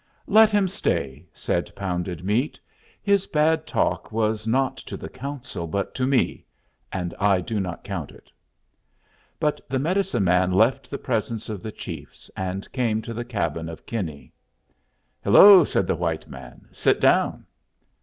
[0.25, 2.59] "Let him stay," said Pounded Meat.
[3.03, 6.43] "His bad talk was not to the council, but to me,
[6.91, 8.31] and I do not count it."
[9.39, 13.69] But the medicine man left the presence of the chiefs, and came to the cabin
[13.69, 14.33] of Kinney.
[15.23, 16.67] "Hello!" said the white man.
[16.71, 17.45] "Sit down."